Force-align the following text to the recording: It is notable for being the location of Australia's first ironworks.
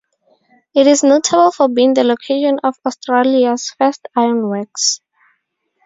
It 0.73 0.87
is 0.87 1.03
notable 1.03 1.51
for 1.51 1.67
being 1.69 1.93
the 1.93 2.03
location 2.03 2.57
of 2.63 2.75
Australia's 2.83 3.69
first 3.77 4.07
ironworks. 4.15 4.99